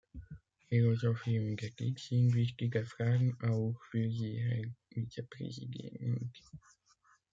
Philosophie 0.67 1.39
und 1.39 1.61
Ethik 1.61 1.99
sind 1.99 2.33
wichtige 2.33 2.83
Fragen, 2.87 3.37
auch 3.43 3.79
für 3.91 4.09
Sie, 4.09 4.39
Herr 4.39 4.65
Vizepräsident. 4.89 6.41